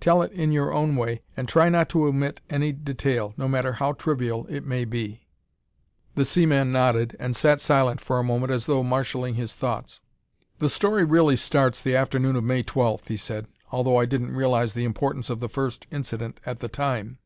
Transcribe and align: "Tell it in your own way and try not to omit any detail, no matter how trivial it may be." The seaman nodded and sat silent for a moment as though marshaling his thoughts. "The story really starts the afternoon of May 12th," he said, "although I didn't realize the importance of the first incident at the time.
"Tell 0.00 0.22
it 0.22 0.32
in 0.32 0.50
your 0.50 0.72
own 0.72 0.96
way 0.96 1.20
and 1.36 1.46
try 1.46 1.68
not 1.68 1.90
to 1.90 2.04
omit 2.06 2.40
any 2.48 2.72
detail, 2.72 3.34
no 3.36 3.46
matter 3.46 3.74
how 3.74 3.92
trivial 3.92 4.46
it 4.48 4.64
may 4.64 4.86
be." 4.86 5.26
The 6.14 6.24
seaman 6.24 6.72
nodded 6.72 7.14
and 7.20 7.36
sat 7.36 7.60
silent 7.60 8.00
for 8.00 8.18
a 8.18 8.24
moment 8.24 8.50
as 8.50 8.64
though 8.64 8.82
marshaling 8.82 9.34
his 9.34 9.54
thoughts. 9.54 10.00
"The 10.58 10.70
story 10.70 11.04
really 11.04 11.36
starts 11.36 11.82
the 11.82 11.96
afternoon 11.96 12.34
of 12.34 12.44
May 12.44 12.62
12th," 12.62 13.08
he 13.08 13.18
said, 13.18 13.46
"although 13.70 13.98
I 13.98 14.06
didn't 14.06 14.34
realize 14.34 14.72
the 14.72 14.86
importance 14.86 15.28
of 15.28 15.40
the 15.40 15.50
first 15.50 15.86
incident 15.90 16.40
at 16.46 16.60
the 16.60 16.68
time. 16.68 17.18